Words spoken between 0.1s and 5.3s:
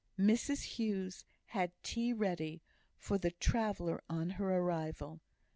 Mrs Hughes had tea ready for the traveller on her arrival.